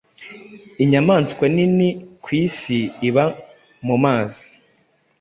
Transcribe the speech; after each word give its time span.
Inyamaswa 0.83 1.45
nini 1.55 1.89
ku 2.23 2.29
isi 2.43 2.77
iba 3.07 3.23
mu 3.87 3.95
mazi. 4.03 4.41